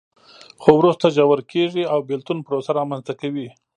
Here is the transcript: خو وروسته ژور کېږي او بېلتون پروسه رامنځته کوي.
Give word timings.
خو 0.61 0.71
وروسته 0.79 1.05
ژور 1.15 1.39
کېږي 1.51 1.83
او 1.93 1.99
بېلتون 2.09 2.37
پروسه 2.47 2.71
رامنځته 2.79 3.13
کوي. 3.21 3.47